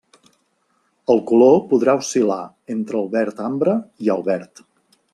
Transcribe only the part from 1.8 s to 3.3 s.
oscil·lar entre el